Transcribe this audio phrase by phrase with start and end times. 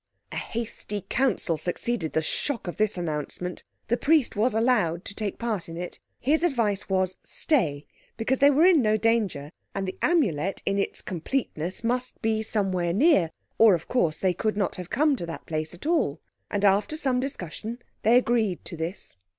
[0.31, 3.61] A hasty council succeeded the shock of this announcement.
[3.87, 5.99] The Priest was allowed to take part in it.
[6.19, 7.85] His advice was "stay",
[8.17, 12.93] because they were in no danger, and the Amulet in its completeness must be somewhere
[12.93, 13.29] near,
[13.59, 16.19] or, of course, they could not have come to that place at all.
[16.49, 19.17] And after some discussion they agreed to this.